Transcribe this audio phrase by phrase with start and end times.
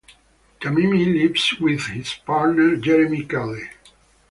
[0.59, 3.69] Tamimi lives with his partner Jeremy Kelly.